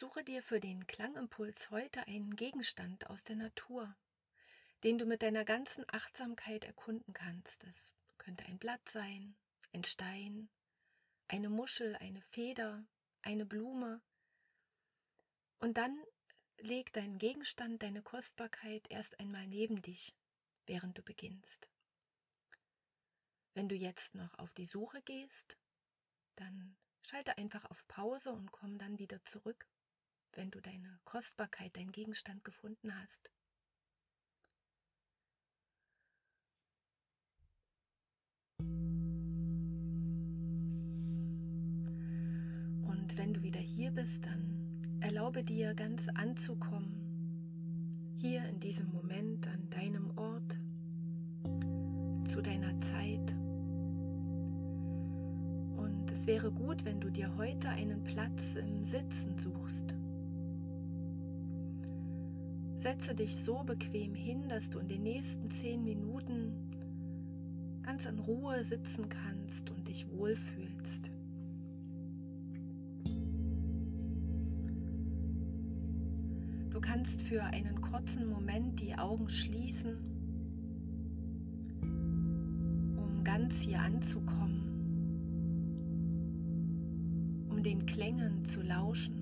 [0.00, 3.94] Suche dir für den Klangimpuls heute einen Gegenstand aus der Natur,
[4.82, 7.64] den du mit deiner ganzen Achtsamkeit erkunden kannst.
[7.64, 9.36] Es könnte ein Blatt sein,
[9.74, 10.48] ein Stein,
[11.28, 12.82] eine Muschel, eine Feder,
[13.20, 14.00] eine Blume.
[15.58, 16.02] Und dann
[16.56, 20.16] leg deinen Gegenstand, deine Kostbarkeit erst einmal neben dich,
[20.64, 21.68] während du beginnst.
[23.52, 25.58] Wenn du jetzt noch auf die Suche gehst,
[26.36, 29.69] dann schalte einfach auf Pause und komm dann wieder zurück,
[30.34, 33.30] wenn du deine Kostbarkeit, deinen Gegenstand gefunden hast.
[42.82, 49.48] Und wenn du wieder hier bist, dann erlaube dir ganz anzukommen, hier in diesem Moment
[49.48, 50.58] an deinem Ort,
[52.28, 53.32] zu deiner Zeit.
[55.76, 59.94] Und es wäre gut, wenn du dir heute einen Platz im Sitzen suchst.
[62.80, 66.54] Setze dich so bequem hin, dass du in den nächsten zehn Minuten
[67.82, 71.10] ganz in Ruhe sitzen kannst und dich wohlfühlst.
[76.70, 79.98] Du kannst für einen kurzen Moment die Augen schließen,
[82.96, 84.62] um ganz hier anzukommen,
[87.50, 89.19] um den Klängen zu lauschen,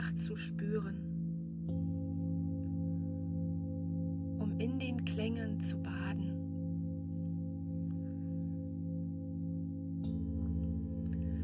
[0.00, 0.96] nachzuspüren,
[4.38, 6.36] um in den Klängen zu baden.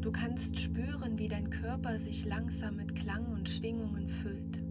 [0.00, 4.62] Du kannst spüren, wie dein Körper sich langsam mit Klang und Schwingungen füllt.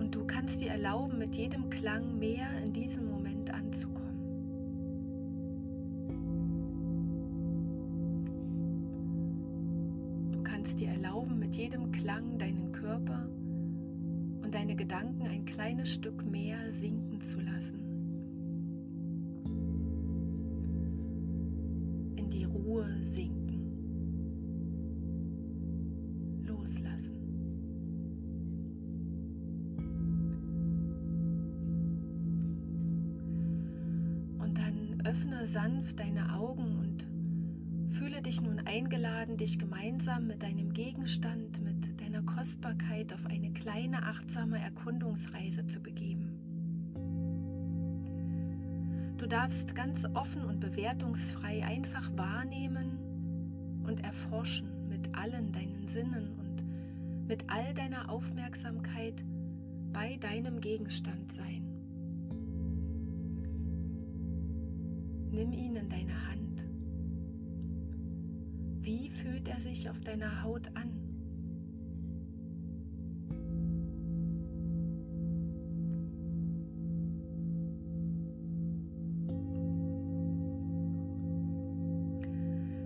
[0.00, 4.05] Und du kannst dir erlauben, mit jedem Klang mehr in diesem Moment anzukommen.
[11.66, 13.28] Jedem Klang deinen Körper
[14.44, 17.86] und deine Gedanken ein kleines Stück mehr sinken zu lassen.
[22.44, 23.62] Ruhe sinken.
[26.46, 27.16] Loslassen.
[34.38, 36.85] Und dann öffne sanft deine Augen und
[37.96, 44.02] fühle dich nun eingeladen, dich gemeinsam mit deinem Gegenstand, mit deiner Kostbarkeit auf eine kleine
[44.02, 46.32] achtsame Erkundungsreise zu begeben.
[49.16, 52.98] Du darfst ganz offen und bewertungsfrei einfach wahrnehmen
[53.86, 59.24] und erforschen mit allen deinen Sinnen und mit all deiner Aufmerksamkeit
[59.92, 61.62] bei deinem Gegenstand sein.
[65.30, 66.35] Nimm ihn in deine Hand.
[68.86, 70.92] Wie fühlt er sich auf deiner Haut an?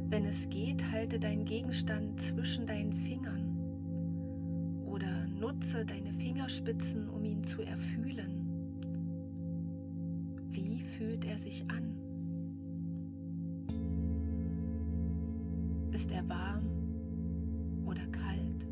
[0.08, 3.58] Wenn es geht, halte deinen Gegenstand zwischen deinen Fingern
[4.86, 8.46] oder nutze deine Fingerspitzen, um ihn zu erfühlen.
[10.48, 12.09] Wie fühlt er sich an?
[16.00, 16.64] Ist er warm
[17.84, 18.66] oder kalt?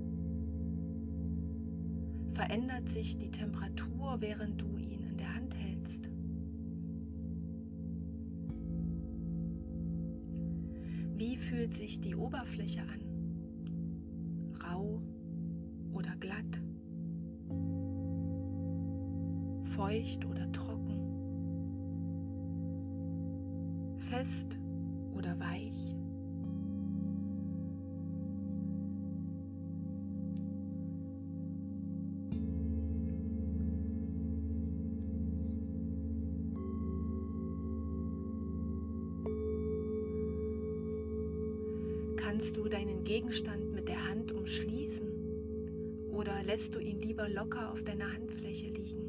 [2.33, 6.09] Verändert sich die Temperatur, während du ihn in der Hand hältst?
[11.19, 13.03] Wie fühlt sich die Oberfläche an?
[14.65, 15.03] Rau
[15.93, 16.63] oder glatt?
[19.65, 20.97] Feucht oder trocken?
[23.99, 24.59] Fest
[25.15, 25.95] oder weich?
[46.49, 49.03] Lässt du ihn lieber locker auf deiner Handfläche liegen?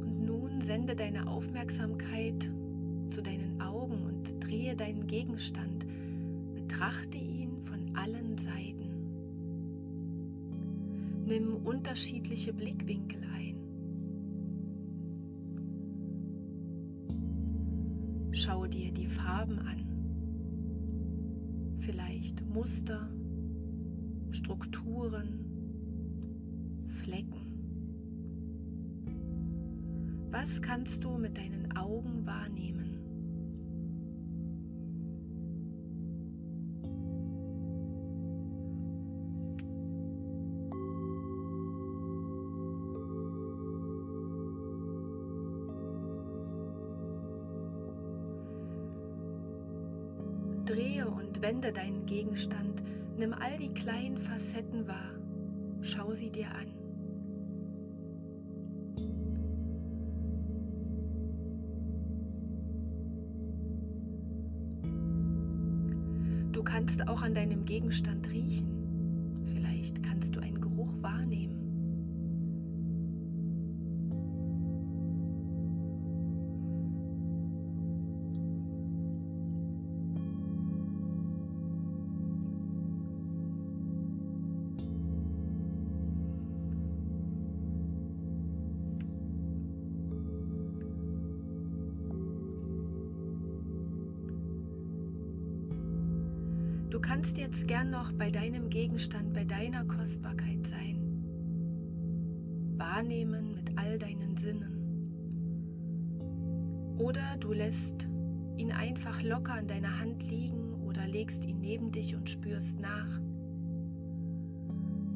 [0.00, 2.50] Und nun sende deine Aufmerksamkeit
[3.10, 5.84] zu deinen Augen und drehe deinen Gegenstand.
[6.54, 8.88] Betrachte ihn von allen Seiten.
[11.26, 13.51] Nimm unterschiedliche Blickwinkel ein.
[18.34, 19.84] Schau dir die Farben an,
[21.80, 23.08] vielleicht Muster
[24.30, 25.44] Strukturen,
[26.88, 27.52] Flecken.
[30.30, 32.91] Was kannst du mit deinen Augen wahrnehmen?
[51.42, 52.82] Wende deinen Gegenstand,
[53.18, 55.10] nimm all die kleinen Facetten wahr,
[55.80, 56.68] schau sie dir an.
[66.52, 69.42] Du kannst auch an deinem Gegenstand riechen.
[69.52, 70.60] Vielleicht kannst du einen
[97.02, 101.00] kannst jetzt gern noch bei deinem Gegenstand, bei deiner Kostbarkeit sein.
[102.78, 104.78] Wahrnehmen mit all deinen Sinnen.
[106.98, 108.08] Oder du lässt
[108.56, 113.20] ihn einfach locker an deiner Hand liegen oder legst ihn neben dich und spürst nach.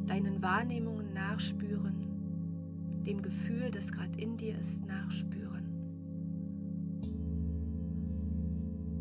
[0.07, 5.47] Deinen Wahrnehmungen nachspüren, dem Gefühl, das gerade in dir ist, nachspüren.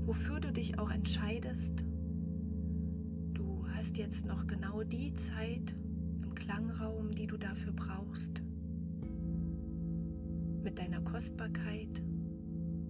[0.06, 1.86] Wofür du dich auch entscheidest,
[3.86, 5.76] hast jetzt noch genau die Zeit
[6.24, 8.42] im Klangraum, die du dafür brauchst.
[10.64, 12.02] Mit deiner Kostbarkeit,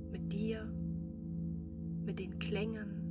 [0.09, 0.63] mit dir,
[2.06, 3.01] mit den Klängen.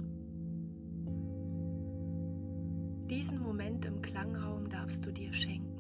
[3.10, 5.74] Diesen Moment im Klangraum darfst du dir schenken.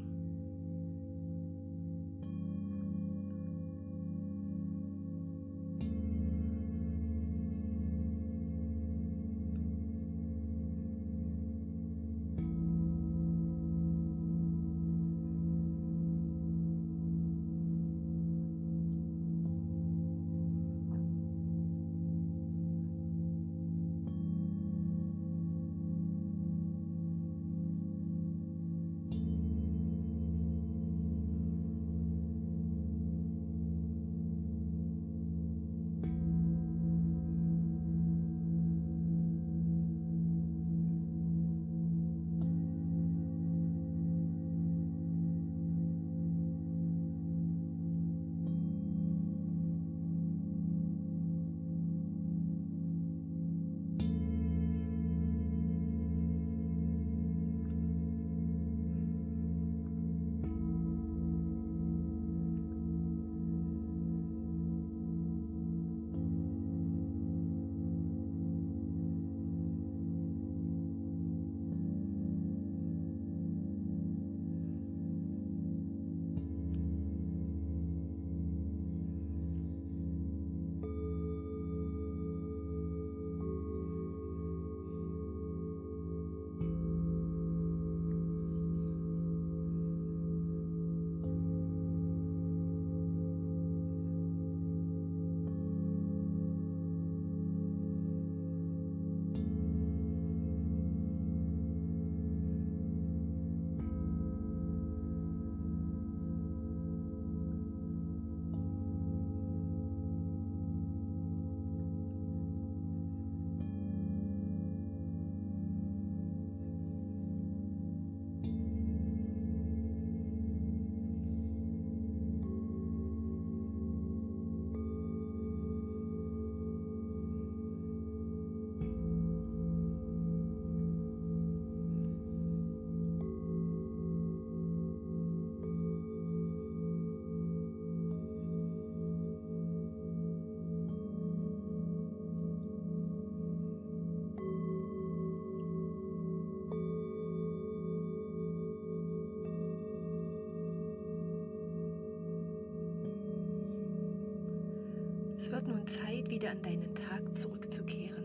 [155.64, 158.24] Wird nun Zeit, wieder an deinen Tag zurückzukehren.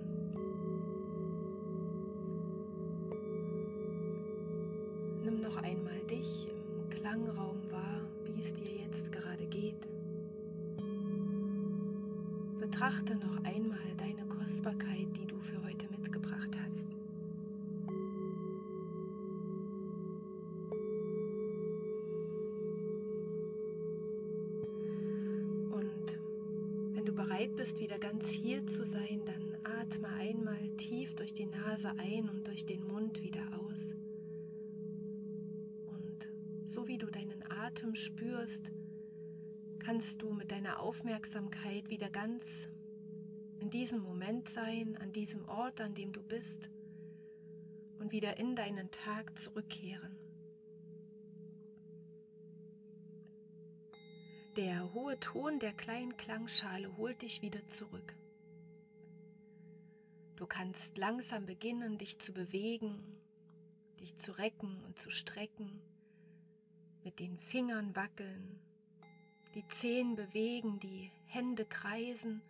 [5.23, 9.87] Nimm noch einmal dich im Klangraum wahr, wie es dir jetzt gerade geht.
[12.59, 15.58] Betrachte noch einmal deine Kostbarkeit, die du für
[27.47, 32.47] bist, wieder ganz hier zu sein, dann atme einmal tief durch die Nase ein und
[32.47, 33.95] durch den Mund wieder aus.
[35.87, 36.29] Und
[36.65, 38.71] so wie du deinen Atem spürst,
[39.79, 42.69] kannst du mit deiner Aufmerksamkeit wieder ganz
[43.59, 46.69] in diesem Moment sein, an diesem Ort, an dem du bist
[47.99, 50.28] und wieder in deinen Tag zurückkehren.
[54.55, 58.15] Der hohe Ton der kleinen Klangschale holt dich wieder zurück.
[60.35, 63.03] Du kannst langsam beginnen, dich zu bewegen,
[63.99, 65.81] dich zu recken und zu strecken,
[67.03, 68.59] mit den Fingern wackeln,
[69.53, 72.41] die Zehen bewegen, die Hände kreisen.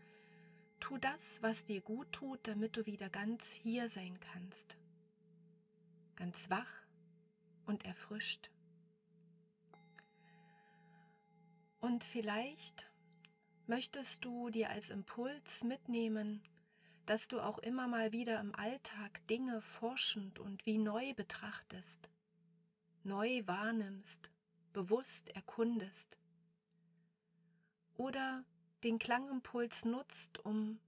[0.80, 4.78] Tu das, was dir gut tut, damit du wieder ganz hier sein kannst.
[6.16, 6.72] Ganz wach
[7.66, 8.50] und erfrischt.
[11.80, 12.92] Und vielleicht
[13.68, 16.42] möchtest du dir als Impuls mitnehmen,
[17.06, 22.10] dass du auch immer mal wieder im Alltag Dinge forschend und wie neu betrachtest,
[23.04, 24.30] neu wahrnimmst,
[24.74, 26.20] bewusst erkundest.
[27.96, 28.44] Oder
[28.84, 30.80] den Klangimpuls nutzt, um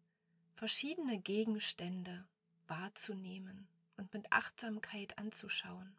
[0.54, 2.28] verschiedene Gegenstände
[2.68, 3.68] wahrzunehmen
[3.98, 5.96] und mit Achtsamkeit anzuschauen.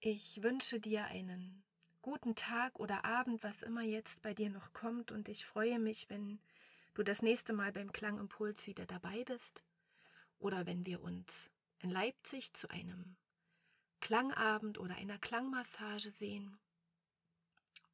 [0.00, 1.64] Ich wünsche dir einen
[2.02, 6.08] guten Tag oder Abend, was immer jetzt bei dir noch kommt, und ich freue mich,
[6.08, 6.38] wenn
[6.94, 9.64] du das nächste Mal beim Klangimpuls wieder dabei bist.
[10.38, 11.50] Oder wenn wir uns
[11.80, 13.16] in Leipzig zu einem
[14.00, 16.60] Klangabend oder einer Klangmassage sehen.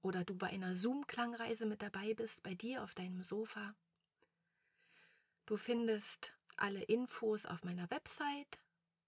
[0.02, 3.75] Oder du bei einer Zoom-Klangreise mit dabei bist, bei dir auf deinem Sofa.
[5.46, 8.61] Du findest alle Infos auf meiner Website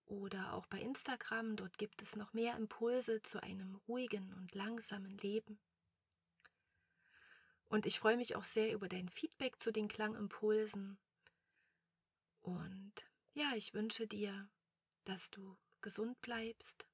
[0.07, 1.57] oder auch bei Instagram.
[1.57, 5.59] Dort gibt es noch mehr Impulse zu einem ruhigen und langsamen Leben.
[7.69, 10.99] Und ich freue mich auch sehr über dein Feedback zu den Klangimpulsen.
[12.43, 12.95] Und
[13.35, 14.49] ja, ich wünsche dir,
[15.05, 16.87] dass du gesund bleibst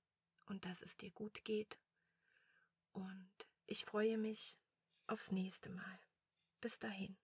[0.46, 1.78] und dass es dir gut geht.
[2.92, 3.32] Und
[3.66, 4.56] ich freue mich
[5.06, 5.98] aufs nächste Mal.
[6.60, 7.16] Bis dahin.